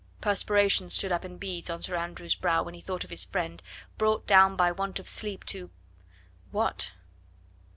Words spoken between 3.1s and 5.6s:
his friend, brought down by want of sleep